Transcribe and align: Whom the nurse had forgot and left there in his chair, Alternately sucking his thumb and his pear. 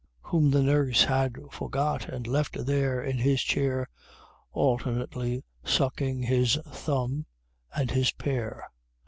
Whom 0.23 0.49
the 0.49 0.63
nurse 0.63 1.03
had 1.03 1.35
forgot 1.51 2.09
and 2.09 2.25
left 2.25 2.65
there 2.65 3.03
in 3.03 3.19
his 3.19 3.39
chair, 3.43 3.87
Alternately 4.51 5.43
sucking 5.63 6.23
his 6.23 6.57
thumb 6.71 7.27
and 7.75 7.91
his 7.91 8.11
pear. 8.11 8.63